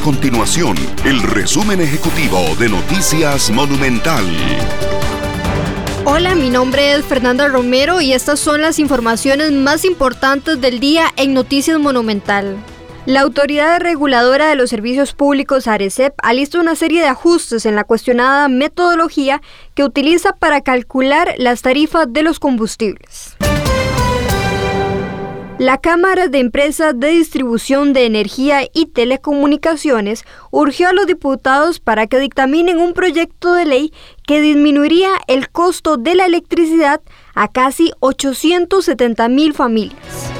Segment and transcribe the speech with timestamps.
[0.00, 4.24] continuación el resumen ejecutivo de Noticias Monumental.
[6.04, 11.06] Hola, mi nombre es Fernanda Romero y estas son las informaciones más importantes del día
[11.16, 12.56] en Noticias Monumental.
[13.04, 17.84] La Autoridad Reguladora de los Servicios Públicos, ARECEP, alista una serie de ajustes en la
[17.84, 19.42] cuestionada metodología
[19.74, 23.36] que utiliza para calcular las tarifas de los combustibles.
[25.60, 32.06] La Cámara de Empresas de Distribución de Energía y Telecomunicaciones urgió a los diputados para
[32.06, 33.92] que dictaminen un proyecto de ley
[34.26, 37.02] que disminuiría el costo de la electricidad
[37.34, 40.39] a casi 870 mil familias.